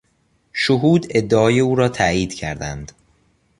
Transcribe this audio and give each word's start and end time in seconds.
شهود 0.53 1.05
ادعای 1.09 1.59
او 1.59 1.75
را 1.75 1.89
تایید 1.89 2.33
کردند. 2.33 2.91